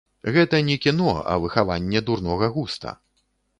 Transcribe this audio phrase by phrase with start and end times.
[0.37, 2.99] Гэта не кіно, а выхаванне дурнога густа.